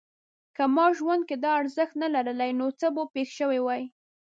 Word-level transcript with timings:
که 0.55 0.63
ما 0.75 0.85
ژوند 0.97 1.23
کې 1.29 1.35
دا 1.43 1.51
ارزښت 1.61 1.93
نه 2.01 2.07
لرلای 2.15 2.51
نو 2.59 2.67
څه 2.79 2.87
به 2.95 3.03
پېښ 3.13 3.29
شوي 3.39 3.59
وای؟ 3.63 3.83